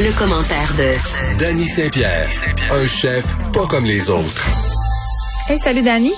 Le 0.00 0.16
commentaire 0.16 0.72
de 0.78 1.40
Danny 1.40 1.64
Saint-Pierre, 1.64 2.28
un 2.70 2.86
chef 2.86 3.24
pas 3.52 3.66
comme 3.68 3.84
les 3.84 4.08
autres. 4.08 4.46
Hey, 5.50 5.58
salut 5.58 5.82
Danny. 5.82 6.12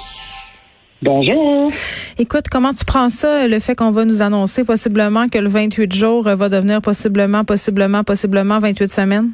Bonjour. 1.00 1.70
Écoute, 2.18 2.44
comment 2.50 2.74
tu 2.74 2.84
prends 2.84 3.08
ça, 3.08 3.48
le 3.48 3.58
fait 3.58 3.74
qu'on 3.74 3.90
va 3.90 4.04
nous 4.04 4.20
annoncer 4.20 4.64
possiblement 4.64 5.28
que 5.28 5.38
le 5.38 5.48
28 5.48 5.94
jours 5.94 6.24
va 6.24 6.48
devenir 6.50 6.82
possiblement, 6.82 7.44
possiblement, 7.44 8.04
possiblement 8.04 8.58
28 8.58 8.90
semaines? 8.90 9.30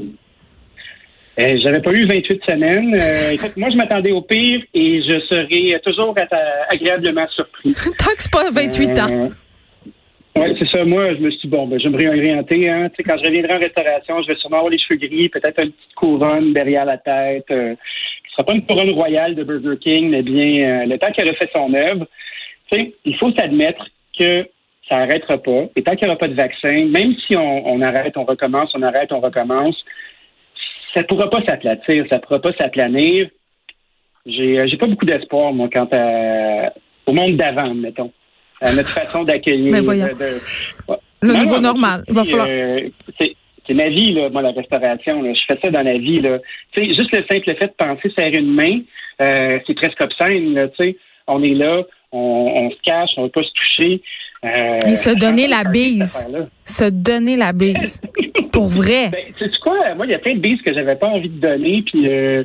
Euh, 0.00 1.52
J'avais 1.62 1.80
pas 1.80 1.92
eu 1.92 2.04
28 2.04 2.40
semaines. 2.48 2.94
Euh, 2.98 3.30
écoute, 3.30 3.56
moi, 3.56 3.68
je 3.70 3.76
m'attendais 3.76 4.10
au 4.10 4.22
pire 4.22 4.60
et 4.74 5.02
je 5.02 5.20
serai 5.30 5.80
toujours 5.84 6.12
agréablement 6.68 7.26
surpris. 7.28 7.74
Tant 7.98 8.10
que 8.10 8.22
c'est 8.22 8.32
pas 8.32 8.50
28 8.50 8.98
ans. 8.98 9.28
Oui, 10.36 10.56
c'est 10.58 10.68
ça. 10.68 10.84
Moi, 10.84 11.14
je 11.14 11.20
me 11.20 11.30
suis 11.30 11.42
dit, 11.42 11.48
bon, 11.48 11.66
ben, 11.68 11.78
je 11.78 11.84
vais 11.84 11.90
me 11.90 11.98
réorienter. 11.98 12.68
Hein. 12.68 12.88
Tu 12.90 12.96
sais, 12.96 13.02
quand 13.04 13.16
je 13.18 13.26
reviendrai 13.26 13.54
en 13.54 13.60
restauration, 13.60 14.20
je 14.22 14.28
vais 14.28 14.36
sûrement 14.36 14.56
avoir 14.56 14.70
les 14.70 14.78
cheveux 14.78 14.98
gris, 14.98 15.28
peut-être 15.28 15.62
une 15.62 15.70
petite 15.70 15.94
couronne 15.94 16.52
derrière 16.52 16.84
la 16.84 16.98
tête. 16.98 17.46
Euh, 17.52 17.76
ce 18.26 18.32
sera 18.32 18.44
pas 18.44 18.54
une 18.54 18.66
couronne 18.66 18.90
royale 18.90 19.36
de 19.36 19.44
Burger 19.44 19.78
King, 19.80 20.10
mais 20.10 20.22
bien 20.22 20.82
euh, 20.82 20.86
le 20.86 20.98
temps 20.98 21.12
qu'elle 21.12 21.28
a 21.28 21.34
fait 21.34 21.50
son 21.54 21.72
œuvre. 21.72 22.06
Tu 22.70 22.76
sais, 22.76 22.94
il 23.04 23.16
faut 23.16 23.30
s'admettre 23.32 23.86
que 24.18 24.48
ça 24.88 24.96
n'arrêtera 24.96 25.38
pas. 25.38 25.66
Et 25.76 25.82
tant 25.82 25.94
qu'il 25.94 26.08
n'y 26.08 26.10
aura 26.10 26.18
pas 26.18 26.28
de 26.28 26.34
vaccin, 26.34 26.86
même 26.86 27.14
si 27.26 27.36
on, 27.36 27.68
on, 27.68 27.80
arrête, 27.80 28.16
on 28.16 28.24
recommence, 28.24 28.72
on 28.74 28.82
arrête, 28.82 29.12
on 29.12 29.20
recommence, 29.20 29.76
ça 30.94 31.02
ne 31.02 31.06
pourra 31.06 31.30
pas 31.30 31.44
s'aplatir, 31.46 32.06
ça 32.10 32.16
ne 32.16 32.22
pourra 32.22 32.40
pas 32.40 32.52
s'aplanir. 32.58 33.28
J'ai, 34.26 34.58
euh, 34.58 34.66
j'ai 34.66 34.78
pas 34.78 34.86
beaucoup 34.86 35.06
d'espoir, 35.06 35.52
moi, 35.52 35.68
quant 35.72 35.88
à, 35.92 36.72
au 37.06 37.12
monde 37.12 37.36
d'avant, 37.36 37.72
mettons 37.72 38.10
notre 38.62 38.88
façon 38.88 39.24
d'accueillir. 39.24 39.72
Mais 39.72 39.80
voyons. 39.80 40.08
Le 41.22 41.32
nouveau 41.32 41.58
normal. 41.58 42.04
Il 42.08 42.14
va 42.14 42.24
falloir. 42.24 42.46
Euh, 42.48 42.88
c'est 43.66 43.74
ma 43.74 43.88
vie, 43.88 44.12
là, 44.12 44.28
moi, 44.28 44.42
la 44.42 44.50
restauration. 44.50 45.22
Là. 45.22 45.32
Je 45.32 45.40
fais 45.48 45.58
ça 45.62 45.70
dans 45.70 45.82
la 45.82 45.96
vie. 45.96 46.20
Là. 46.20 46.38
sais, 46.76 46.86
juste 46.86 47.12
le 47.12 47.24
simple 47.30 47.44
fait 47.44 47.66
de 47.66 47.72
penser 47.78 48.10
serrer 48.16 48.38
une 48.38 48.52
main, 48.52 48.80
euh, 49.22 49.58
c'est 49.66 49.74
presque 49.74 50.00
obscène. 50.00 50.54
Là, 50.54 50.66
sais. 50.78 50.96
on 51.26 51.42
est 51.42 51.54
là, 51.54 51.72
on, 52.12 52.18
on 52.18 52.70
se 52.70 52.76
cache, 52.84 53.10
on 53.16 53.22
ne 53.22 53.26
veut 53.26 53.32
pas 53.32 53.42
se 53.42 53.52
toucher. 53.52 54.02
Euh, 54.44 54.80
Et 54.86 54.96
se 54.96 55.10
donner 55.18 55.48
la 55.48 55.64
bise. 55.64 56.28
Se 56.64 56.90
donner 56.90 57.36
la 57.36 57.52
bise. 57.52 58.00
Pour 58.52 58.66
vrai. 58.66 59.08
Ben, 59.10 59.24
tu 59.38 59.44
sais 59.44 59.50
quoi? 59.62 59.94
Moi, 59.94 60.06
il 60.06 60.12
y 60.12 60.14
a 60.14 60.18
plein 60.18 60.34
de 60.34 60.40
bises 60.40 60.60
que 60.60 60.74
j'avais 60.74 60.96
pas 60.96 61.08
envie 61.08 61.30
de 61.30 61.40
donner. 61.40 61.82
Puis 61.86 62.06
euh, 62.08 62.44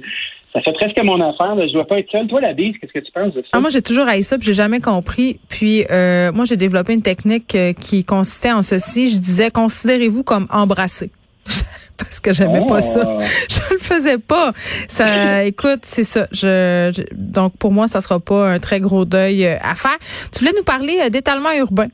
ça 0.53 0.61
fait 0.61 0.73
presque 0.73 0.99
mon 1.03 1.21
affaire. 1.21 1.55
Là. 1.55 1.67
Je 1.67 1.73
dois 1.73 1.85
pas 1.85 1.99
être 1.99 2.11
seule. 2.11 2.27
Toi, 2.27 2.41
la 2.41 2.53
bise, 2.53 2.75
qu'est-ce 2.79 2.93
que 2.93 2.99
tu 2.99 3.11
penses 3.11 3.33
de 3.33 3.41
ça? 3.41 3.49
Ah, 3.53 3.59
moi, 3.59 3.69
j'ai 3.69 3.81
toujours 3.81 4.07
haï 4.07 4.23
ça, 4.23 4.37
puis 4.37 4.47
j'ai 4.47 4.53
jamais 4.53 4.79
compris. 4.79 5.39
Puis, 5.47 5.85
euh, 5.91 6.31
moi, 6.31 6.45
j'ai 6.45 6.57
développé 6.57 6.93
une 6.93 7.03
technique 7.03 7.53
euh, 7.55 7.73
qui 7.73 8.03
consistait 8.03 8.51
en 8.51 8.63
ceci. 8.63 9.09
Je 9.09 9.19
disais, 9.19 9.51
considérez-vous 9.51 10.23
comme 10.23 10.47
embrassé. 10.51 11.11
Parce 11.97 12.19
que 12.19 12.33
j'aimais 12.33 12.65
pas 12.67 12.81
ça. 12.81 13.03
Oh. 13.05 13.19
Je 13.49 13.73
le 13.73 13.77
faisais 13.77 14.17
pas. 14.17 14.53
Ça, 14.87 15.43
écoute, 15.43 15.81
c'est 15.83 16.03
ça. 16.03 16.27
Je, 16.31 16.91
donc, 17.13 17.55
pour 17.57 17.71
moi, 17.71 17.87
ça 17.87 18.01
sera 18.01 18.19
pas 18.19 18.49
un 18.49 18.59
très 18.59 18.79
gros 18.79 19.05
deuil 19.05 19.45
euh, 19.45 19.57
à 19.61 19.75
faire. 19.75 19.97
Tu 20.33 20.39
voulais 20.39 20.57
nous 20.57 20.63
parler 20.63 21.09
d'étalement 21.09 21.51
urbain. 21.51 21.87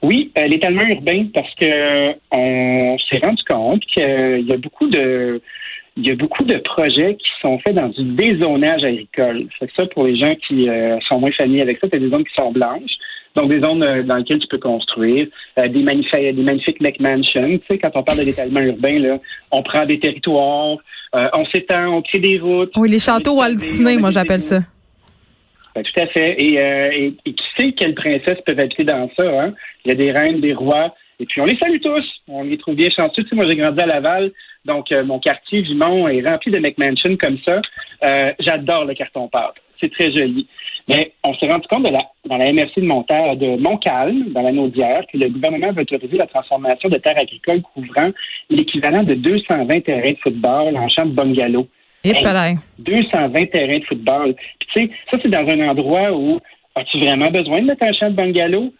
Oui, 0.00 0.32
l'étalement 0.36 0.82
urbain, 0.82 1.26
parce 1.34 1.52
que 1.56 2.12
on 2.30 2.96
s'est 3.10 3.18
rendu 3.18 3.42
compte 3.48 3.82
qu'il 3.92 4.46
y 4.46 4.52
a 4.52 4.56
beaucoup 4.56 4.88
de 4.88 5.42
il 5.98 6.06
y 6.06 6.10
a 6.12 6.14
beaucoup 6.14 6.44
de 6.44 6.56
projets 6.58 7.16
qui 7.16 7.28
sont 7.42 7.58
faits 7.58 7.74
dans 7.74 7.88
du 7.88 8.04
dézonage 8.04 8.84
agricole. 8.84 9.48
C'est 9.58 9.68
ça 9.76 9.84
pour 9.86 10.06
les 10.06 10.16
gens 10.16 10.34
qui 10.46 10.68
euh, 10.68 10.96
sont 11.08 11.18
moins 11.18 11.32
familiers 11.32 11.62
avec 11.62 11.78
ça, 11.80 11.88
c'est 11.92 11.98
des 11.98 12.08
zones 12.08 12.24
qui 12.24 12.34
sont 12.34 12.52
blanches. 12.52 12.92
Donc, 13.34 13.50
des 13.50 13.60
zones 13.60 13.82
euh, 13.82 14.04
dans 14.04 14.16
lesquelles 14.16 14.38
tu 14.38 14.46
peux 14.46 14.58
construire, 14.58 15.26
euh, 15.58 15.68
des, 15.68 15.82
magnifiques, 15.82 16.36
des 16.36 16.42
magnifiques 16.42 16.80
McMansions. 16.80 17.58
Tu 17.58 17.62
sais, 17.68 17.78
quand 17.78 17.90
on 17.96 18.04
parle 18.04 18.20
de 18.20 18.24
l'étalement 18.24 18.60
urbain, 18.60 18.98
là, 19.00 19.18
on 19.50 19.62
prend 19.62 19.84
des 19.86 19.98
territoires, 19.98 20.76
on 21.12 21.44
s'étend, 21.52 21.96
on 21.96 22.02
crée 22.02 22.20
des 22.20 22.38
routes. 22.38 22.72
Oui, 22.76 22.90
les 22.90 23.00
châteaux 23.00 23.36
Walt 23.36 23.56
Disney, 23.56 23.96
moi 23.96 24.10
j'appelle 24.10 24.40
ça. 24.40 24.60
Ben, 25.74 25.82
tout 25.82 26.00
à 26.00 26.06
fait. 26.06 26.36
Et, 26.38 27.14
et, 27.24 27.32
qui 27.32 27.44
sait 27.56 27.72
quelles 27.72 27.94
princesses 27.94 28.40
peuvent 28.46 28.60
habiter 28.60 28.84
dans 28.84 29.10
ça? 29.16 29.24
Hein? 29.24 29.54
Il 29.84 29.88
y 29.88 29.92
a 29.92 29.94
des 29.94 30.12
reines, 30.12 30.40
des 30.40 30.54
rois. 30.54 30.94
Et 31.20 31.26
puis, 31.26 31.40
on 31.40 31.46
les 31.46 31.56
salue 31.56 31.80
tous. 31.82 32.04
On 32.28 32.44
les 32.44 32.58
trouve 32.58 32.76
bien 32.76 32.90
chanceux. 32.90 33.22
Tu 33.22 33.28
sais, 33.28 33.36
moi, 33.36 33.46
j'ai 33.48 33.56
grandi 33.56 33.80
à 33.80 33.86
Laval. 33.86 34.32
Donc, 34.64 34.92
euh, 34.92 35.04
mon 35.04 35.18
quartier 35.18 35.62
Vimont 35.62 36.08
est 36.08 36.26
rempli 36.26 36.50
de 36.50 36.58
McMansion 36.58 37.16
comme 37.16 37.38
ça. 37.46 37.60
Euh, 38.04 38.32
j'adore 38.40 38.84
le 38.84 38.94
carton 38.94 39.28
pâte. 39.28 39.54
C'est 39.80 39.92
très 39.92 40.12
joli. 40.12 40.46
Mais 40.88 41.12
on 41.22 41.34
s'est 41.34 41.48
rendu 41.48 41.66
compte 41.68 41.84
de 41.84 41.92
la, 41.92 42.02
dans 42.24 42.38
la 42.38 42.52
MRC 42.52 42.76
de, 42.76 43.34
de 43.36 43.62
Montcalm, 43.62 44.32
dans 44.32 44.42
la 44.42 44.52
Naudière, 44.52 45.02
que 45.12 45.18
le 45.18 45.28
gouvernement 45.28 45.72
veut 45.72 45.82
autoriser 45.82 46.16
la 46.16 46.26
transformation 46.26 46.88
de 46.88 46.96
terres 46.96 47.18
agricoles 47.18 47.62
couvrant 47.62 48.10
l'équivalent 48.48 49.02
de 49.02 49.14
220 49.14 49.80
terrains 49.82 50.12
de 50.12 50.18
football 50.22 50.76
en 50.76 50.88
champ 50.88 51.06
de 51.06 51.12
bungalow. 51.12 51.68
Hey, 52.04 52.56
220 52.78 53.46
terrains 53.50 53.78
de 53.78 53.84
football. 53.84 54.34
Puis, 54.34 54.68
tu 54.72 54.80
sais, 54.86 54.90
ça, 55.10 55.18
c'est 55.22 55.28
dans 55.28 55.46
un 55.46 55.68
endroit 55.68 56.12
où 56.12 56.40
as-tu 56.74 56.98
vraiment 56.98 57.30
besoin 57.30 57.60
de 57.60 57.66
mettre 57.66 57.84
un 57.84 57.92
champ 57.92 58.10
de 58.10 58.14
bungalow? 58.14 58.72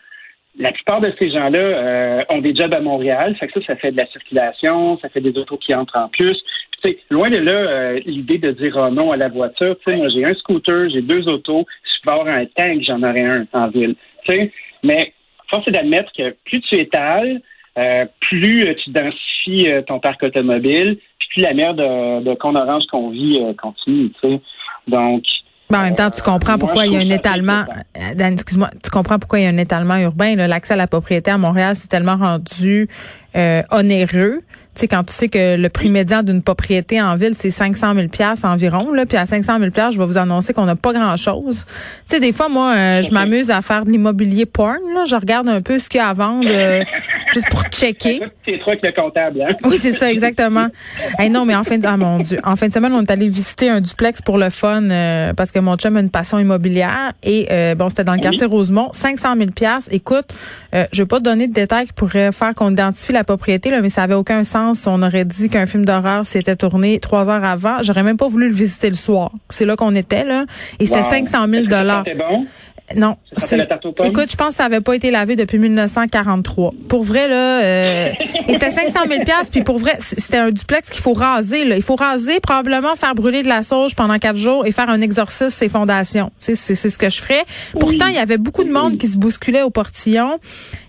La 0.59 0.73
plupart 0.73 1.01
de 1.01 1.13
ces 1.21 1.31
gens-là 1.31 1.59
euh, 1.59 2.25
ont 2.31 2.41
des 2.41 2.55
jobs 2.55 2.75
à 2.75 2.81
Montréal, 2.81 3.37
fait 3.39 3.47
que 3.47 3.61
ça, 3.61 3.67
ça 3.69 3.77
fait 3.77 3.93
de 3.93 3.99
la 3.99 4.07
circulation, 4.09 4.99
ça 4.99 5.09
fait 5.09 5.21
des 5.21 5.37
autos 5.39 5.57
qui 5.57 5.75
entrent 5.75 5.97
en 5.97 6.09
plus. 6.09 6.37
Puis, 6.83 6.99
loin 7.11 7.31
de 7.31 7.39
là, 7.39 7.53
euh, 7.53 8.01
l'idée 8.05 8.39
de 8.39 8.51
dire 8.53 8.77
oh 8.77 8.91
non 8.91 9.13
à 9.13 9.17
la 9.17 9.29
voiture. 9.29 9.77
Moi, 9.87 10.09
j'ai 10.09 10.25
un 10.25 10.35
scooter, 10.35 10.91
j'ai 10.91 11.03
deux 11.03 11.29
autos, 11.29 11.65
je 11.85 12.09
peux 12.09 12.15
avoir 12.15 12.29
un 12.29 12.45
tank, 12.47 12.83
j'en 12.83 13.03
aurais 13.03 13.25
un 13.25 13.47
en 13.53 13.69
ville. 13.69 13.95
sais, 14.27 14.53
Mais 14.83 15.13
force 15.49 15.67
est 15.69 15.73
d'admettre 15.73 16.13
que 16.17 16.35
plus 16.45 16.61
tu 16.61 16.77
étales, 16.77 17.41
euh, 17.79 18.07
plus 18.21 18.75
tu 18.85 18.91
densifies 18.91 19.69
ton 19.87 20.01
parc 20.01 20.23
automobile, 20.23 20.99
puis 21.19 21.29
plus 21.35 21.43
la 21.43 21.55
merde 21.55 21.79
de, 21.79 22.25
de 22.25 22.35
qu'on 22.35 22.55
orange 22.55 22.85
qu'on 22.91 23.11
vit 23.11 23.41
continue. 23.57 24.11
Donc, 24.89 25.23
en 25.77 25.83
même 25.83 25.95
temps, 25.95 26.11
tu 26.11 26.23
comprends 26.23 26.59
pourquoi 26.59 26.87
il 26.87 26.93
y 26.93 26.97
a 26.97 27.01
un 27.01 27.11
étalement. 27.11 27.65
Euh, 27.97 28.15
Dan, 28.15 28.33
excuse-moi, 28.33 28.71
tu 28.83 28.91
comprends 28.91 29.19
pourquoi 29.19 29.41
il 29.41 29.43
y 29.43 29.47
a 29.47 29.51
un 29.51 29.59
étalement 29.59 29.97
urbain. 29.97 30.35
L'accès 30.35 30.75
à 30.75 30.77
la 30.77 30.87
propriété 30.87 31.31
à 31.31 31.39
Montréal, 31.39 31.77
c'est 31.77 31.89
tellement 31.89 32.17
rendu 32.17 32.89
euh, 33.37 33.63
onéreux 33.71 34.39
tu 34.79 34.83
sais, 34.83 34.89
quand 34.89 35.03
tu 35.03 35.13
sais 35.13 35.29
que 35.29 35.57
le 35.57 35.69
prix 35.71 35.91
médian 35.91 36.23
d'une 36.23 36.41
propriété 36.41 37.03
en 37.03 37.17
ville, 37.17 37.33
c'est 37.35 37.51
500 37.51 37.95
000 37.95 38.07
pièces 38.07 38.45
environ, 38.45 38.93
là, 38.93 39.07
puis 39.07 39.17
à 39.17 39.27
500 39.27 39.59
000 39.59 39.73
pièces, 39.73 39.95
je 39.95 39.99
vais 39.99 40.07
vous 40.07 40.19
annoncer 40.19 40.53
qu'on 40.55 40.67
n'a 40.67 40.77
pas 40.77 40.93
grand-chose. 40.93 41.65
Tu 41.67 41.75
sais, 42.07 42.21
des 42.21 42.31
fois, 42.31 42.49
moi, 42.49 42.75
euh, 42.77 43.03
je 43.03 43.11
m'amuse 43.11 43.51
à 43.51 43.61
faire 43.61 43.85
de 43.85 43.91
l'immobilier 43.91 44.47
porn, 44.47 44.79
là. 44.95 45.05
Je 45.05 45.17
regarde 45.17 45.49
un 45.49 45.63
peu 45.63 45.81
ce 45.81 45.89
qu'il 45.89 45.99
y 45.99 46.01
a 46.01 46.07
à 46.07 46.13
vendre, 46.13 46.47
euh, 46.49 46.85
juste 47.33 47.49
pour 47.51 47.65
checker. 47.65 48.21
C'est 48.45 48.59
que 48.59 48.87
le 48.87 48.93
comptable, 48.93 49.43
hein? 49.43 49.53
Oui, 49.65 49.79
c'est 49.81 49.91
ça, 49.91 50.13
exactement. 50.13 50.69
hey, 51.19 51.29
non, 51.29 51.45
mais 51.45 51.57
en 51.57 51.65
fin 51.65 51.77
de, 51.77 51.85
ah, 51.85 51.97
mon 51.97 52.21
Dieu. 52.21 52.39
En 52.45 52.55
fin 52.55 52.69
de 52.69 52.73
semaine, 52.73 52.93
on 52.93 53.03
est 53.03 53.11
allé 53.11 53.29
visiter 53.29 53.69
un 53.69 53.81
duplex 53.81 54.23
pour 54.23 54.39
le 54.39 54.49
fun, 54.49 54.85
euh, 54.85 55.33
parce 55.35 55.51
que 55.51 55.59
mon 55.59 55.77
chum 55.77 55.97
a 55.97 56.01
une 56.01 56.11
passion 56.11 56.39
immobilière. 56.39 57.15
Et, 57.25 57.49
bon, 57.75 57.89
c'était 57.89 58.05
dans 58.05 58.15
le 58.15 58.21
quartier 58.21 58.47
Rosemont. 58.47 58.91
500 58.93 59.35
000 59.37 59.51
pièces. 59.51 59.89
Écoute, 59.91 60.27
je 60.73 61.03
vais 61.03 61.07
pas 61.07 61.19
te 61.19 61.25
donner 61.25 61.49
de 61.49 61.53
détails 61.53 61.87
qui 61.87 61.93
pourraient 61.95 62.31
faire 62.31 62.55
qu'on 62.55 62.71
identifie 62.71 63.13
la 63.13 63.25
propriété, 63.25 63.71
là, 63.71 63.81
mais 63.81 63.89
ça 63.89 64.05
avait 64.05 64.15
aucun 64.15 64.45
sens 64.45 64.68
on 64.87 65.03
aurait 65.03 65.25
dit 65.25 65.49
qu'un 65.49 65.67
film 65.67 65.85
d'horreur 65.85 66.27
s'était 66.27 66.57
tourné 66.57 66.99
trois 67.01 67.29
heures 67.29 67.45
avant. 67.45 67.83
J'aurais 67.83 68.03
même 68.03 68.17
pas 68.17 68.29
voulu 68.29 68.49
le 68.49 68.55
visiter 68.55 68.91
le 68.91 68.97
soir. 68.97 69.33
C'est 69.51 69.65
là 69.65 69.77
qu'on 69.77 69.95
était, 69.95 70.25
là. 70.25 70.45
Et 70.79 70.87
c'était 70.87 71.03
500 71.03 71.47
000 71.49 71.67
dollars. 71.67 72.05
Non. 72.97 73.17
Écoute, 74.05 74.31
je 74.31 74.37
pense 74.37 74.49
que 74.49 74.55
ça 74.55 74.65
avait 74.65 74.81
pas 74.81 74.95
été 74.95 75.11
lavé 75.11 75.37
depuis 75.37 75.59
1943. 75.59 76.73
Pour 76.89 77.05
vrai, 77.05 77.29
là, 77.29 77.63
euh, 77.63 78.13
et 78.49 78.55
c'était 78.55 78.71
500 78.71 79.01
000 79.07 79.21
puis 79.51 79.63
pour 79.63 79.79
vrai, 79.79 79.97
c'était 80.01 80.39
un 80.39 80.51
duplex 80.51 80.91
qu'il 80.91 81.03
faut 81.03 81.13
raser. 81.13 81.65
Là. 81.65 81.77
Il 81.77 81.83
faut 81.83 81.97
raser, 81.97 82.41
probablement 82.41 82.95
faire 82.95 83.15
brûler 83.15 83.43
de 83.43 83.49
la 83.49 83.63
sauge 83.63 83.95
pendant 83.95 84.19
quatre 84.19 84.37
jours 84.37 84.67
et 84.67 84.73
faire 84.73 84.89
un 84.89 85.01
exorcisme 85.01 85.51
ses 85.51 85.69
fondations. 85.69 86.31
C'est 86.39 86.55
ce 86.55 86.99
que 86.99 87.11
je 87.11 87.21
ferais. 87.21 87.45
Pourtant, 87.79 88.07
il 88.07 88.15
y 88.15 88.19
avait 88.19 88.39
beaucoup 88.39 88.65
de 88.65 88.73
monde 88.73 88.97
qui 88.97 89.07
se 89.07 89.19
bousculait 89.19 89.63
au 89.63 89.71
portillon 89.71 90.39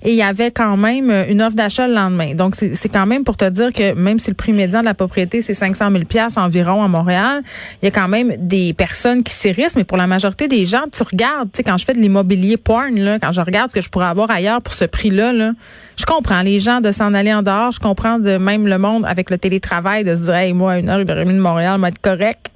et 0.04 0.12
il 0.12 0.16
y 0.16 0.24
avait 0.24 0.52
quand 0.52 0.78
même 0.78 1.12
une 1.28 1.42
offre 1.42 1.56
d'achat 1.56 1.88
le 1.88 1.94
lendemain. 1.94 2.34
Donc, 2.34 2.56
c'est 2.56 2.90
quand 2.90 3.06
même 3.06 3.24
pour 3.24 3.36
te 3.38 3.50
dire 3.50 3.74
que 3.74 3.94
même 3.94 4.20
si 4.20 4.30
le 4.32 4.36
prix 4.36 4.54
médian 4.54 4.80
de 4.80 4.86
la 4.86 4.94
propriété, 4.94 5.42
c'est 5.42 5.54
500 5.54 5.92
000 5.92 6.04
environ 6.38 6.84
à 6.84 6.88
Montréal, 6.88 7.42
il 7.82 7.86
y 7.86 7.88
a 7.88 7.92
quand 7.92 8.08
même 8.08 8.36
des 8.38 8.74
personnes 8.74 9.24
qui 9.24 9.34
s'érissent, 9.34 9.76
mais 9.76 9.84
pour 9.84 9.98
la 9.98 10.08
majorité 10.08 10.48
des 10.48 10.66
gens, 10.66 10.84
tu 10.92 11.04
regardes, 11.04 11.52
tu 11.52 11.58
sais, 11.58 11.64
quand 11.64 11.78
je 11.78 11.86
de 11.94 12.00
l'immobilier 12.00 12.58
porn, 12.58 13.00
là, 13.00 13.20
quand 13.20 13.32
je 13.32 13.42
regarde 13.42 13.72
ce 13.72 13.76
que 13.76 13.82
je 13.82 13.90
pourrais 13.90 14.08
avoir 14.08 14.30
ailleurs 14.32 14.60
pour 14.64 14.74
ce 14.74 14.86
prix-là, 14.86 15.34
là, 15.34 15.52
je 15.98 16.06
comprends 16.06 16.42
les 16.42 16.60
gens 16.60 16.82
de 16.82 16.92
s'en 16.92 17.14
aller 17.14 17.34
en 17.34 17.42
dehors. 17.42 17.72
Je 17.72 17.80
comprends 17.80 18.20
de 18.20 18.38
même 18.38 18.68
le 18.68 18.78
monde 18.78 19.06
avec 19.06 19.30
le 19.30 19.38
télétravail 19.38 20.04
de 20.04 20.16
se 20.16 20.24
dire, 20.24 20.36
hey, 20.36 20.54
moi, 20.54 20.80
une 20.80 20.90
heure 20.90 21.04
de 21.04 21.14
remis 21.14 21.34
de 21.34 21.40
Montréal 21.40 21.80
va 21.80 21.90
être 21.90 22.02
correct. 22.02 22.52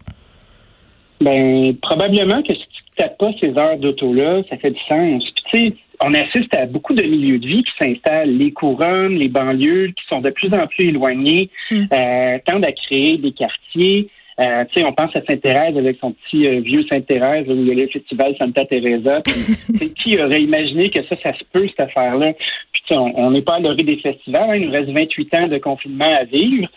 Ben, 1.22 1.76
probablement 1.82 2.42
que 2.44 2.54
si 2.54 2.62
tu 2.62 2.84
tapes 2.98 3.18
pas 3.18 3.30
ces 3.40 3.50
heures 3.58 3.78
d'auto-là, 3.78 4.42
ça 4.50 4.58
fait 4.58 4.72
du 4.72 4.80
sens. 4.88 5.24
tu 5.52 5.58
sais, 5.58 5.74
on 6.04 6.14
assiste 6.14 6.54
à 6.56 6.66
beaucoup 6.66 6.94
de 6.94 7.04
milieux 7.04 7.40
de 7.40 7.48
vie 7.48 7.64
qui 7.64 7.72
s'installent, 7.80 8.36
les 8.36 8.52
couronnes, 8.52 9.16
les 9.16 9.30
banlieues, 9.30 9.88
qui 9.88 10.04
sont 10.10 10.22
de 10.22 10.32
plus 10.32 10.54
en 10.54 10.68
plus 10.68 10.88
éloignés, 10.88 11.50
mm. 11.72 11.84
euh, 11.94 12.38
tendent 12.46 12.66
à 12.66 12.72
créer 12.72 13.18
des 13.18 13.32
quartiers 13.32 14.10
euh, 14.46 14.66
tu 14.66 14.80
sais, 14.80 14.86
on 14.86 14.94
pense 14.94 15.16
à 15.16 15.22
Sainte-Thérèse 15.26 15.78
avec 15.78 15.98
son 16.00 16.12
petit 16.12 16.48
euh, 16.48 16.60
vieux 16.62 16.84
Sainte-Thérèse 16.90 17.48
où 17.48 17.54
il 17.54 17.68
y 17.68 17.72
a 17.72 17.76
le 17.76 17.88
festival 17.88 18.36
Santa 18.38 18.66
Teresa. 18.66 19.22
qui 20.04 20.22
aurait 20.22 20.42
imaginé 20.42 20.90
que 20.90 21.04
ça, 21.04 21.16
ça 21.22 21.34
se 21.34 21.44
peut, 21.52 21.68
cette 21.68 21.80
affaire-là? 21.80 22.34
Puis 22.74 22.96
on 22.96 23.32
n'est 23.32 23.42
pas 23.42 23.56
à 23.56 23.60
l'orée 23.60 23.84
des 23.84 23.98
festivals. 23.98 24.50
Hein. 24.50 24.56
il 24.56 24.66
nous 24.68 24.72
reste 24.72 24.90
28 24.90 25.36
ans 25.36 25.48
de 25.48 25.58
confinement 25.58 26.12
à 26.20 26.26
vivre. 26.26 26.68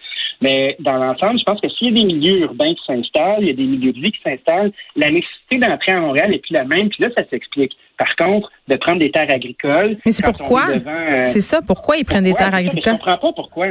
Mais 0.41 0.77
dans 0.81 0.97
l'ensemble, 0.97 1.39
je 1.39 1.45
pense 1.45 1.61
que 1.61 1.69
s'il 1.69 1.89
y 1.89 1.91
a 1.91 1.95
des 1.95 2.05
milieux 2.05 2.41
urbains 2.41 2.75
qui 2.75 2.85
s'installent, 2.87 3.41
il 3.41 3.49
y 3.49 3.51
a 3.51 3.55
des 3.55 3.65
milieux 3.65 3.93
de 3.93 4.01
vie 4.01 4.13
qui 4.13 4.21
s'installent, 4.23 4.71
la 4.95 5.11
nécessité 5.11 5.59
d'entrer 5.59 5.93
à 5.93 6.01
Montréal 6.01 6.35
est 6.35 6.39
plus 6.39 6.53
la 6.53 6.65
même. 6.65 6.89
Puis 6.91 7.03
là, 7.03 7.09
ça 7.17 7.25
s'explique. 7.31 7.77
Par 7.99 8.15
contre, 8.17 8.51
de 8.69 8.77
prendre 8.77 8.99
des 8.99 9.11
terres 9.11 9.31
agricoles. 9.31 9.97
Mais 10.05 10.13
c'est 10.13 10.25
pourquoi? 10.25 10.67
Euh, 10.69 11.23
c'est 11.25 11.41
ça. 11.41 11.61
Pourquoi 11.67 11.97
ils 11.97 12.05
prennent 12.05 12.25
des 12.25 12.35
terres 12.35 12.55
agricoles? 12.55 12.83
Je 12.85 12.91
comprends 12.91 13.17
pas 13.17 13.33
pourquoi. 13.33 13.69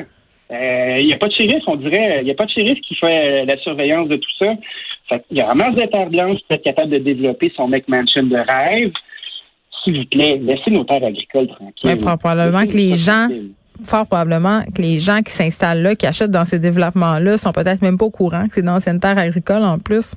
Euh, 0.52 0.98
il 1.00 1.08
n'y 1.08 1.14
a 1.14 1.18
pas 1.18 1.28
de 1.28 1.34
shérif, 1.34 1.64
on 1.68 1.76
dirait. 1.76 2.20
Il 2.22 2.26
n'y 2.26 2.32
a 2.32 2.36
pas 2.36 2.46
de 2.46 2.52
shérif 2.52 2.80
qui 2.82 2.96
fait 2.96 3.42
euh, 3.42 3.46
la 3.46 3.58
surveillance 3.58 4.08
de 4.08 4.18
tout 4.18 4.30
ça. 4.40 4.54
il 5.32 5.38
y 5.38 5.42
a 5.42 5.46
vraiment 5.46 5.72
des 5.72 5.88
terres 5.88 6.10
blanches 6.10 6.40
pour 6.48 6.56
être 6.56 6.64
capable 6.64 6.92
de 6.92 7.00
développer 7.00 7.52
son 7.56 7.68
McMansion 7.68 8.24
de 8.24 8.36
rêve. 8.36 8.92
S'il 9.84 10.00
vous 10.00 10.06
plaît, 10.06 10.40
laissez 10.42 10.72
nos 10.72 10.84
terres 10.84 11.04
agricoles 11.04 11.48
tranquilles. 11.48 11.74
Mais 11.84 11.96
probablement 11.96 12.66
que 12.66 12.74
les 12.74 12.94
gens, 12.94 13.28
fort 13.84 14.06
probablement 14.06 14.62
que 14.76 14.82
les 14.82 15.00
gens 15.00 15.22
qui 15.22 15.32
s'installent 15.32 15.82
là, 15.82 15.96
qui 15.96 16.06
achètent 16.06 16.32
dans 16.32 16.46
ces 16.46 16.60
développements-là, 16.60 17.38
sont 17.38 17.52
peut-être 17.52 17.82
même 17.82 17.98
pas 17.98 18.06
au 18.06 18.12
courant 18.12 18.48
que 18.48 18.56
c'est 18.56 18.64
d'anciennes 18.64 19.00
terres 19.00 19.18
agricoles 19.18 19.64
en 19.64 19.80
plus. 19.80 20.16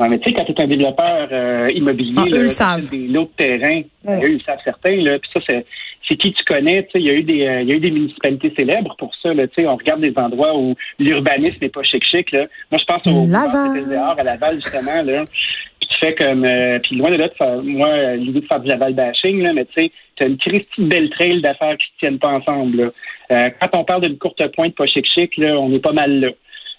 Oui, 0.00 0.08
mais 0.08 0.18
tu 0.18 0.30
sais, 0.30 0.36
quand 0.36 0.44
tu 0.44 0.52
es 0.52 0.60
un 0.60 0.66
développeur 0.66 1.28
euh, 1.30 1.70
immobilier, 1.72 2.14
ah, 2.16 2.24
eux 2.28 2.48
savent. 2.48 2.90
des 2.90 3.06
lots 3.06 3.30
de 3.38 3.44
terrain, 3.44 3.82
eux, 4.08 4.32
ils 4.32 4.42
savent 4.44 4.58
certains, 4.64 4.96
là, 4.96 5.18
puis 5.18 5.30
ça, 5.32 5.40
c'est 5.48 5.64
c'est 6.12 6.18
qui 6.18 6.32
tu 6.32 6.44
connais. 6.44 6.86
Il 6.94 7.06
y 7.06 7.10
a 7.10 7.14
eu 7.14 7.22
des 7.22 7.46
euh, 7.46 7.62
il 7.62 7.70
y 7.70 7.72
a 7.72 7.76
eu 7.76 7.80
des 7.80 7.90
municipalités 7.90 8.52
célèbres 8.56 8.94
pour 8.98 9.14
ça. 9.22 9.32
Là, 9.32 9.44
on 9.58 9.76
regarde 9.76 10.00
des 10.00 10.12
endroits 10.16 10.56
où 10.56 10.74
l'urbanisme 10.98 11.58
n'est 11.62 11.70
pas 11.70 11.82
chic 11.82 12.04
chic. 12.04 12.30
Là. 12.32 12.46
Moi, 12.70 12.78
je 12.78 12.84
pense 12.84 13.06
au 13.06 13.26
Laval. 13.26 14.18
à 14.18 14.22
Laval, 14.22 14.56
justement. 14.56 15.02
Là. 15.02 15.24
Puis 15.80 15.88
tu 15.88 15.98
fais 15.98 16.14
comme 16.14 16.44
euh, 16.44 16.78
puis 16.80 16.96
loin 16.96 17.10
de 17.10 17.16
là, 17.16 17.28
moi, 17.62 18.14
l'idée 18.16 18.40
de 18.40 18.46
faire 18.46 18.60
du 18.60 18.68
Laval 18.68 18.94
bashing, 18.94 19.42
là, 19.42 19.52
mais 19.54 19.64
tu 19.64 19.84
sais, 19.84 19.90
tu 20.16 20.24
as 20.24 20.26
une 20.26 20.36
Christie 20.36 20.84
belle 20.84 21.08
trail 21.10 21.40
d'affaires 21.40 21.76
qui 21.78 21.88
ne 21.94 21.98
tiennent 21.98 22.18
pas 22.18 22.28
ensemble. 22.28 22.76
Là. 22.76 22.90
Euh, 23.32 23.50
quand 23.60 23.78
on 23.80 23.84
parle 23.84 24.02
d'une 24.02 24.18
courte 24.18 24.46
pointe 24.54 24.74
pas 24.74 24.86
chic 24.86 25.06
chic, 25.06 25.36
là, 25.38 25.58
on 25.58 25.72
est 25.72 25.80
pas 25.80 25.92
mal 25.92 26.20
là. 26.20 26.28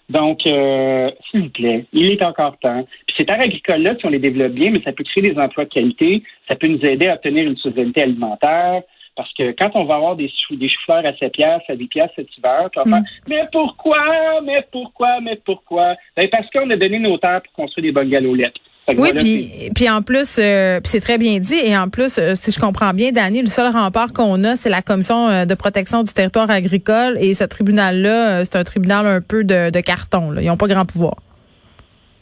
Donc, 0.10 0.46
euh, 0.46 1.10
s'il 1.32 1.44
vous 1.44 1.50
plaît, 1.50 1.86
il 1.94 2.12
est 2.12 2.24
encore 2.24 2.58
temps. 2.60 2.86
Puis 3.08 3.16
ces 3.18 3.26
terres 3.26 3.42
agricoles-là, 3.42 3.96
si 3.98 4.06
on 4.06 4.10
les 4.10 4.20
développe 4.20 4.52
bien, 4.52 4.70
mais 4.70 4.82
ça 4.84 4.92
peut 4.92 5.04
créer 5.04 5.24
des 5.24 5.40
emplois 5.40 5.64
de 5.64 5.70
qualité, 5.70 6.24
ça 6.48 6.56
peut 6.56 6.68
nous 6.68 6.86
aider 6.86 7.08
à 7.08 7.16
obtenir 7.16 7.48
une 7.48 7.56
souveraineté 7.58 8.04
alimentaire, 8.04 8.82
parce 9.16 9.32
que 9.34 9.52
quand 9.52 9.72
on 9.76 9.86
va 9.86 9.96
avoir 9.96 10.16
des, 10.16 10.30
chou 10.48 10.56
des 10.56 10.70
fleurs 10.86 11.06
à 11.06 11.16
7 11.16 11.32
piastres, 11.32 11.70
à 11.70 11.76
10 11.76 11.88
piastres 11.88 12.14
cet 12.16 12.38
hiver, 12.38 12.70
on 12.76 12.90
va 12.90 13.00
mm. 13.00 13.06
mais 13.28 13.42
pourquoi, 13.52 14.42
mais 14.44 14.66
pourquoi, 14.72 15.20
mais 15.22 15.40
pourquoi? 15.46 15.96
Ben 16.18 16.28
parce 16.30 16.50
qu'on 16.50 16.70
a 16.70 16.76
donné 16.76 17.00
nos 17.00 17.18
terres 17.18 17.42
pour 17.44 17.54
construire 17.54 17.84
des 17.84 17.92
bungalows 17.92 18.36
lettres. 18.36 18.62
Oui, 18.90 19.14
puis, 19.14 19.72
puis 19.74 19.90
en 19.90 20.02
plus, 20.02 20.36
euh, 20.40 20.82
c'est 20.84 21.00
très 21.00 21.18
bien 21.18 21.40
dit. 21.40 21.56
Et 21.56 21.78
en 21.78 21.88
plus, 21.88 22.18
euh, 22.18 22.34
si 22.36 22.52
je 22.52 22.60
comprends 22.60 22.94
bien, 22.94 23.12
Dani, 23.12 23.42
le 23.42 23.48
seul 23.48 23.72
rempart 23.72 24.12
qu'on 24.12 24.44
a, 24.44 24.58
c'est 24.58 24.70
la 24.70 24.82
commission 24.82 25.30
euh, 25.30 25.46
de 25.46 25.54
protection 25.54 26.04
du 26.04 26.12
territoire 26.12 26.50
agricole. 26.50 27.18
Et 27.20 27.34
ce 27.34 27.46
tribunal-là, 27.46 28.44
c'est 28.44 28.58
un 28.58 28.64
tribunal 28.64 29.08
un 29.08 29.22
peu 29.22 29.46
de, 29.46 29.80
carton. 29.80 30.32
Là. 30.32 30.42
Ils 30.42 30.48
n'ont 30.48 30.58
pas 30.58 30.68
grand 30.68 30.86
pouvoir. 30.86 31.16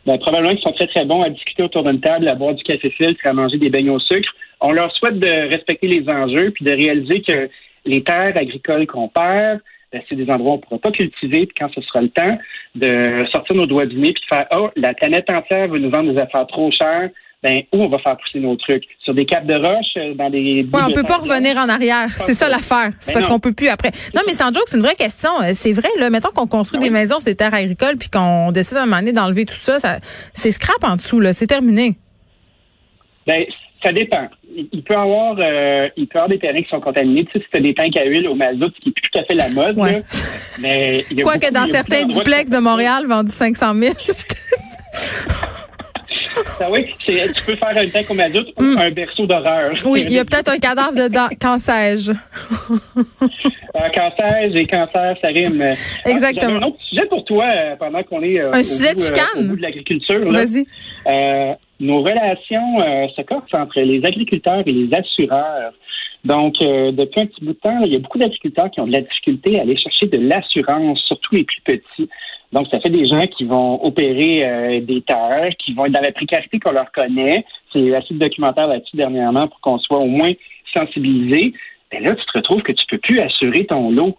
Ben, 0.06 0.18
probablement 0.18 0.56
qu'ils 0.56 0.63
sont 0.63 0.74
très, 0.74 0.88
très 0.88 1.06
bons 1.06 1.21
à 1.21 1.30
discuter 1.30 1.63
autour 1.63 1.83
d'une 1.83 2.01
table, 2.01 2.27
à 2.27 2.36
boire 2.36 2.56
du 2.56 2.63
café 2.63 2.89
filtre, 2.89 3.19
à 3.24 3.33
manger 3.33 3.57
des 3.57 3.69
beignets 3.69 3.92
au 3.92 4.00
sucre. 4.00 4.30
On 4.59 4.71
leur 4.71 4.92
souhaite 4.95 5.19
de 5.19 5.50
respecter 5.50 5.88
les 5.88 6.07
enjeux 6.09 6.51
puis 6.51 6.65
de 6.65 6.71
réaliser 6.71 7.21
que 7.21 7.50
les 7.86 8.03
terres 8.03 8.33
agricoles 8.36 8.88
qu'on 8.88 9.07
perd, 9.07 9.59
ben, 9.92 10.01
c'est 10.07 10.15
des 10.15 10.30
endroits 10.31 10.53
où 10.53 10.53
on 10.53 10.57
ne 10.57 10.62
pourra 10.62 10.80
pas 10.80 10.92
cultiver, 10.92 11.48
quand 11.57 11.69
ce 11.74 11.81
sera 11.81 12.01
le 12.01 12.09
temps 12.09 12.38
de 12.75 13.25
sortir 13.31 13.56
nos 13.56 13.65
doigts 13.65 13.86
du 13.86 13.98
nez 13.98 14.13
puis 14.13 14.24
de 14.30 14.36
faire 14.36 14.48
Oh, 14.56 14.69
la 14.75 14.94
planète 14.94 15.30
entière 15.30 15.68
veut 15.68 15.80
nous 15.80 15.92
vendre 15.92 16.13
des 16.13 16.19
affaires 16.19 16.47
trop 16.47 16.71
chères, 16.71 17.09
ben 17.44 17.64
où 17.74 17.84
on 17.84 17.90
va 17.90 17.98
faire 18.00 18.18
pousser 18.18 18.40
nos 18.40 18.56
trucs? 18.56 18.84
Sur 19.04 19.14
des 19.14 19.26
caps 19.26 19.48
de 19.48 19.56
roche 19.56 19.94
euh, 19.98 20.14
dans 20.14 20.30
des 20.30 20.66
ouais, 20.72 20.82
on 20.88 20.94
peut 20.94 21.04
pas 21.04 21.18
revenir 21.18 21.58
en 21.58 21.70
arrière. 21.70 22.10
C'est 22.10 22.34
ça 22.34 22.50
l'affaire. 22.50 22.92
C'est 23.00 23.14
ben 23.14 23.20
parce 23.20 23.32
qu'on 23.32 23.40
peut 23.40 23.54
plus 23.54 23.68
après. 23.68 23.92
Non 24.14 24.22
mais 24.28 24.34
sans 24.34 24.54
joke 24.54 24.66
c'est 24.68 24.78
une 24.78 24.84
vraie 24.84 24.96
question. 24.96 25.32
Euh, 25.42 25.52
c'est 25.54 25.74
vrai 25.74 25.90
là 25.98 26.10
mettons 26.10 26.30
qu'on 26.30 26.48
construit 26.48 26.80
ben 26.80 26.86
des 26.86 26.92
maisons 26.92 27.20
sur 27.20 27.26
des 27.26 27.36
terres 27.36 27.54
agricoles 27.54 27.98
puis 27.98 28.10
qu'on 28.10 28.52
décide 28.52 28.78
à 28.78 28.84
un 28.84 28.86
moment 28.86 29.00
donné 29.00 29.14
d'enlever 29.14 29.46
tout 29.46 29.56
ça, 29.56 29.80
ça 29.80 30.00
c'est 30.34 30.52
scrap 30.52 30.84
en 30.84 30.96
dessous 30.96 31.20
là. 31.20 31.34
C'est 31.34 31.48
terminé. 31.48 31.96
Ben 33.26 33.46
ça 33.84 33.92
dépend. 33.92 34.28
Il 34.72 34.84
peut 34.84 34.96
avoir, 34.96 35.38
euh, 35.40 35.90
il 35.98 36.08
peut 36.08 36.20
avoir 36.20 36.30
des 36.30 36.40
terrains 36.40 36.62
qui 36.62 36.70
sont 36.70 36.82
contaminés. 36.82 37.26
Tu 37.26 37.32
sais, 37.32 37.40
si 37.40 37.46
tu 37.52 37.58
as 37.58 37.62
des 37.62 37.74
tanks 37.74 37.98
à 37.98 38.06
huile 38.06 38.28
au 38.28 38.36
mazout, 38.36 38.72
ce 38.76 38.82
qui 38.82 38.90
est 38.90 38.92
plus 38.92 39.10
tout 39.12 39.20
à 39.20 39.24
fait 39.24 39.34
la 39.34 39.50
mode. 39.50 39.78
Ouais. 39.78 40.04
mais 40.60 41.06
Quoique 41.22 41.52
dans 41.52 41.66
certains 41.68 42.06
duplex 42.06 42.50
de 42.50 42.58
Montréal 42.58 43.06
vendus 43.08 43.32
500 43.32 43.74
000. 43.74 43.94
Ah 46.60 46.68
oui, 46.70 46.86
tu 47.06 47.44
peux 47.46 47.56
faire 47.56 47.76
un 47.76 47.88
tank 47.88 48.10
au 48.10 48.14
mazout 48.14 48.46
ou 48.58 48.64
mm. 48.64 48.78
un 48.78 48.92
berceau 48.92 49.26
d'horreur. 49.26 49.72
Oui, 49.86 50.04
il 50.06 50.14
y 50.14 50.20
a 50.20 50.26
peut-être 50.26 50.50
un 50.50 50.58
cadavre 50.58 50.94
dedans. 50.94 51.28
Quand 51.42 51.58
sais-je? 51.58 52.12
quand 53.74 54.12
sais-je 54.20 54.58
et 54.58 54.66
cancer, 54.66 55.16
ça 55.24 55.30
rime. 55.30 55.64
Exactement. 56.06 56.58
un 56.58 56.64
autre 56.64 56.82
sujet 56.90 57.06
pour 57.06 57.24
toi 57.26 57.46
euh, 57.46 57.76
pendant 57.78 58.04
qu'on 58.04 58.22
est 58.22 58.40
euh, 58.40 58.54
un 58.54 58.64
sujet 58.64 58.94
bout, 58.94 59.02
euh, 59.02 59.40
au 59.40 59.48
bout 59.50 59.56
de 59.56 59.62
l'agriculture. 59.62 60.32
Vas-y. 60.32 60.66
Euh, 61.08 61.54
nos 61.80 62.02
relations 62.02 62.80
euh, 62.82 63.08
se 63.16 63.22
corsent 63.24 63.54
entre 63.54 63.80
les 63.82 64.06
agriculteurs 64.06 64.64
et 64.66 64.72
les 64.72 64.90
assureurs. 64.96 65.74
Donc, 66.24 66.62
euh, 66.62 66.92
depuis 66.92 67.22
un 67.22 67.26
petit 67.26 67.44
bout 67.44 67.54
de 67.54 67.58
temps, 67.58 67.80
il 67.84 67.94
y 67.94 67.96
a 67.96 68.00
beaucoup 68.00 68.20
d'agriculteurs 68.20 68.70
qui 68.70 68.80
ont 68.80 68.88
de 68.88 68.92
la 68.92 69.02
difficulté 69.02 69.58
à 69.58 69.64
aller 69.64 69.76
chercher 69.76 70.06
de 70.06 70.20
l'assurance, 70.20 71.02
surtout 71.08 71.34
les 71.34 71.44
plus 71.44 71.62
petits. 71.62 72.10
Donc, 72.51 72.68
ça 72.71 72.80
fait 72.80 72.89
des 72.89 73.06
gens 73.06 73.25
qui 73.27 73.45
vont 73.45 73.83
opérer 73.83 74.45
euh, 74.45 74.81
des 74.81 75.01
terres, 75.01 75.51
qui 75.57 75.74
vont 75.74 75.86
être 75.86 75.94
dans 75.94 76.01
la 76.01 76.12
précarité 76.12 76.59
qu'on 76.59 76.74
leur 76.74 76.92
connaît. 76.92 77.45
C'est 77.74 77.95
assez 77.95 78.13
de 78.13 78.19
documentaire 78.19 78.68
là-dessus 78.68 78.98
dernièrement 78.98 79.48
pour 79.48 79.59
qu'on 79.62 79.80
soit 79.80 80.00
au 80.00 80.07
moins 80.07 80.31
sensibilisé. 80.75 81.53
Mais 81.92 82.01
là, 82.01 82.15
tu 82.15 82.25
te 82.25 82.38
retrouves 82.38 82.62
que 82.62 82.74
tu 82.74 82.86
peux 82.88 82.98
plus 82.98 83.19
assurer 83.19 83.65
ton 83.65 83.89
lot. 83.89 84.18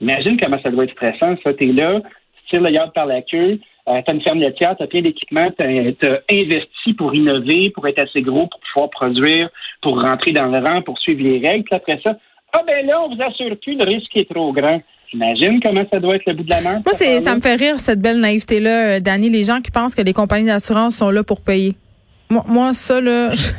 Imagine 0.00 0.38
comment 0.40 0.60
ça 0.62 0.70
doit 0.70 0.84
être 0.84 0.92
stressant, 0.92 1.36
ça. 1.44 1.50
es 1.50 1.66
là, 1.66 2.00
tu 2.00 2.50
tires 2.50 2.62
le 2.62 2.72
yard 2.72 2.92
par 2.92 3.06
la 3.06 3.22
queue, 3.22 3.60
euh, 3.88 4.00
tu 4.02 4.10
as 4.10 4.14
une 4.14 4.22
ferme 4.22 4.38
laitière, 4.38 4.76
tu 4.76 4.82
as 4.82 4.86
plein 4.86 5.02
d'équipements, 5.02 5.48
tu 5.58 5.64
as, 5.64 6.20
investi 6.30 6.94
pour 6.94 7.14
innover, 7.14 7.70
pour 7.70 7.86
être 7.86 8.02
assez 8.02 8.22
gros, 8.22 8.46
pour 8.46 8.60
pouvoir 8.72 8.90
produire, 8.90 9.50
pour 9.82 10.00
rentrer 10.00 10.32
dans 10.32 10.46
le 10.46 10.58
rang, 10.58 10.82
pour 10.82 10.98
suivre 10.98 11.22
les 11.22 11.46
règles. 11.46 11.64
Puis 11.64 11.74
après 11.74 12.00
ça, 12.04 12.16
ah 12.52 12.62
ben 12.66 12.86
là, 12.86 13.02
on 13.02 13.14
vous 13.14 13.22
assure 13.22 13.56
plus, 13.60 13.76
le 13.76 13.84
risque 13.84 14.16
est 14.16 14.30
trop 14.30 14.52
grand. 14.52 14.80
J'imagine 15.12 15.60
comment 15.60 15.84
ça 15.92 15.98
doit 15.98 16.16
être 16.16 16.26
le 16.26 16.34
bout 16.34 16.44
de 16.44 16.50
la 16.50 16.60
main. 16.60 16.82
Moi, 16.84 16.94
c'est, 16.94 17.20
ça 17.20 17.34
me 17.34 17.40
fait 17.40 17.56
rire, 17.56 17.80
cette 17.80 18.00
belle 18.00 18.20
naïveté-là, 18.20 18.96
euh, 18.96 19.00
Dani, 19.00 19.28
les 19.28 19.42
gens 19.44 19.60
qui 19.60 19.70
pensent 19.70 19.94
que 19.94 20.02
les 20.02 20.12
compagnies 20.12 20.46
d'assurance 20.46 20.96
sont 20.96 21.10
là 21.10 21.24
pour 21.24 21.40
payer. 21.40 21.74
Moi, 22.30 22.44
moi 22.46 22.72
ça, 22.74 23.00
là... 23.00 23.34
je 23.34 23.50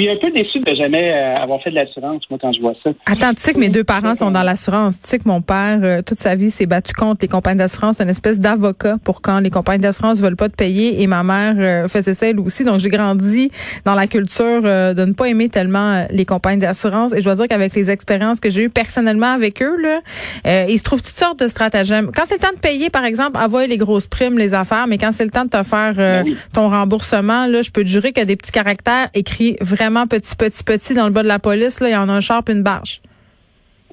suis 0.00 0.10
un 0.10 0.16
peu 0.16 0.30
déçu 0.30 0.60
de 0.60 0.74
jamais 0.74 1.12
euh, 1.12 1.36
avoir 1.42 1.62
fait 1.62 1.70
de 1.70 1.74
l'assurance, 1.74 2.22
moi, 2.28 2.38
quand 2.40 2.52
je 2.52 2.60
vois 2.60 2.74
ça. 2.82 2.90
Attends, 3.06 3.32
tu 3.34 3.42
sais 3.42 3.54
que 3.54 3.58
mes 3.58 3.70
deux 3.70 3.84
parents 3.84 4.14
sont 4.14 4.30
dans 4.30 4.42
l'assurance. 4.42 5.00
Tu 5.00 5.08
sais 5.08 5.18
que 5.18 5.28
mon 5.28 5.40
père, 5.40 5.80
euh, 5.82 6.02
toute 6.02 6.18
sa 6.18 6.34
vie, 6.34 6.50
s'est 6.50 6.66
battu 6.66 6.92
contre 6.92 7.18
les 7.22 7.28
compagnies 7.28 7.58
d'assurance. 7.58 7.96
C'est 7.96 8.02
une 8.02 8.10
espèce 8.10 8.38
d'avocat 8.38 8.96
pour 9.02 9.22
quand 9.22 9.40
les 9.40 9.50
compagnies 9.50 9.82
d'assurance 9.82 10.20
veulent 10.20 10.36
pas 10.36 10.48
te 10.48 10.56
payer. 10.56 11.02
Et 11.02 11.06
ma 11.06 11.22
mère 11.22 11.54
euh, 11.58 11.88
faisait 11.88 12.14
ça 12.14 12.28
elle 12.28 12.40
aussi. 12.40 12.64
Donc, 12.64 12.80
j'ai 12.80 12.88
grandi 12.88 13.50
dans 13.84 13.94
la 13.94 14.06
culture 14.06 14.62
de 14.62 15.04
ne 15.04 15.12
pas 15.12 15.28
aimer 15.28 15.48
tellement 15.48 16.06
les 16.10 16.24
compagnies 16.24 16.60
d'assurance. 16.60 17.12
Et 17.12 17.18
je 17.18 17.24
dois 17.24 17.36
dire 17.36 17.48
qu'avec 17.48 17.74
les 17.74 17.90
expériences 17.90 18.40
que 18.40 18.50
j'ai 18.50 18.64
eues 18.64 18.70
personnellement 18.70 19.32
avec 19.32 19.62
eux, 19.62 19.76
là, 19.80 20.66
il 20.68 20.76
se 20.78 20.82
trouve 20.82 21.02
toutes 21.02 21.18
sortes 21.18 21.38
de 21.38 21.48
stratagèmes. 21.48 22.10
Quand 22.14 22.22
c'est 22.26 22.34
le 22.34 22.40
temps 22.40 22.54
de 22.54 22.60
payer, 22.60 22.90
par 22.90 23.04
exemple, 23.04 23.38
avoir 23.38 23.66
les 23.66 23.76
grosses 23.76 24.06
primes, 24.06 24.38
les 24.38 24.54
affaires, 24.54 24.86
mais 24.88 24.98
quand 24.98 25.10
c'est 25.12 25.24
le 25.24 25.30
temps 25.30 25.44
de 25.44 25.50
te 25.50 25.62
faire 25.62 25.94
ben 25.94 26.36
ton 26.52 26.68
remboursement, 26.68 27.46
là, 27.46 27.62
je 27.62 27.70
peux 27.70 27.82
te 27.82 27.88
jurer 27.88 28.12
qu'il 28.12 28.20
y 28.20 28.22
a 28.22 28.26
des 28.26 28.36
petits 28.36 28.52
caractères 28.52 29.08
écrits 29.14 29.56
vraiment 29.60 29.85
petit, 30.08 30.36
petit, 30.36 30.64
petit 30.64 30.94
dans 30.94 31.06
le 31.06 31.12
bas 31.12 31.22
de 31.22 31.28
la 31.28 31.38
police. 31.38 31.80
Là, 31.80 31.88
il 31.88 31.92
y 31.92 31.96
en 31.96 32.08
a 32.08 32.12
un 32.12 32.20
sharp, 32.20 32.48
une 32.48 32.62
barge. 32.62 33.00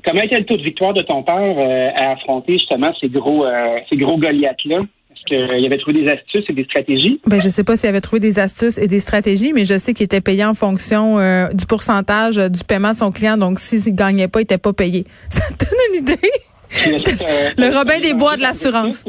Comment 0.05 0.21
était 0.21 0.39
le 0.39 0.45
taux 0.45 0.57
de 0.57 0.63
victoire 0.63 0.93
de 0.93 1.01
ton 1.01 1.23
père 1.23 1.35
euh, 1.35 1.89
à 1.95 2.11
affronter 2.11 2.53
justement 2.53 2.93
ces 2.99 3.07
gros, 3.07 3.45
euh, 3.45 3.77
ces 3.89 3.95
gros 3.95 4.17
Goliaths-là? 4.17 4.81
Est-ce 5.11 5.23
qu'il 5.25 5.65
avait 5.65 5.77
trouvé 5.77 6.01
des 6.01 6.09
astuces 6.09 6.43
et 6.49 6.53
des 6.53 6.65
stratégies? 6.65 7.21
Ben, 7.25 7.41
je 7.41 7.47
sais 7.47 7.63
pas 7.63 7.77
s'il 7.77 7.87
avait 7.87 8.01
trouvé 8.01 8.19
des 8.19 8.39
astuces 8.39 8.77
et 8.77 8.87
des 8.87 8.99
stratégies, 8.99 9.53
mais 9.53 9.63
je 9.63 9.77
sais 9.77 9.93
qu'il 9.93 10.03
était 10.03 10.19
payé 10.19 10.43
en 10.43 10.53
fonction 10.53 11.19
euh, 11.19 11.47
du 11.53 11.65
pourcentage 11.65 12.35
du 12.35 12.63
paiement 12.65 12.91
de 12.91 12.97
son 12.97 13.11
client. 13.11 13.37
Donc, 13.37 13.59
s'il 13.59 13.79
ne 13.93 13.97
gagnait 13.97 14.27
pas, 14.27 14.39
il 14.39 14.43
n'était 14.43 14.57
pas 14.57 14.73
payé. 14.73 15.05
Ça 15.29 15.43
te 15.53 15.63
donne 15.63 15.79
une 15.93 16.03
idée? 16.03 16.29
le 17.57 17.77
Robin 17.77 17.99
des 17.99 18.13
Bois 18.13 18.35
de 18.35 18.41
l'assurance. 18.41 19.03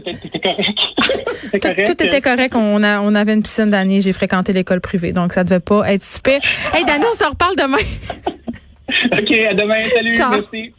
Tout, 1.52 2.02
était 2.04 2.20
correct. 2.20 2.54
On, 2.56 2.82
a, 2.82 3.00
on 3.00 3.14
avait 3.14 3.34
une 3.34 3.42
piscine 3.42 3.70
d'année. 3.70 4.00
J'ai 4.00 4.12
fréquenté 4.12 4.52
l'école 4.52 4.80
privée. 4.80 5.12
Donc, 5.12 5.32
ça 5.32 5.44
devait 5.44 5.60
pas 5.60 5.90
être 5.92 6.04
super. 6.04 6.40
Hey, 6.72 6.84
Dani, 6.84 7.04
on 7.10 7.16
s'en 7.16 7.30
reparle 7.30 7.56
demain. 7.56 7.78
OK, 9.12 9.32
à 9.32 9.54
demain. 9.54 9.82
Salut. 9.92 10.14
Merci. 10.18 10.74